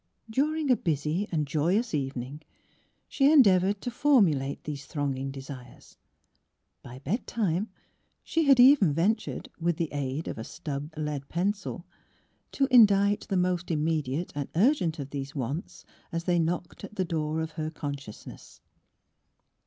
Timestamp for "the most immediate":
13.27-14.31